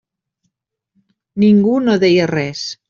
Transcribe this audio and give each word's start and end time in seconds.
Ningú 1.45 1.77
no 1.87 2.01
deia 2.07 2.31
res. 2.37 2.67